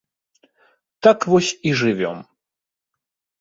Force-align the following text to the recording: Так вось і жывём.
Так 1.07 1.27
вось 1.33 1.51
і 1.73 1.75
жывём. 1.83 2.17